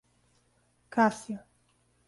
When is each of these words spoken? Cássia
Cássia 0.89 1.45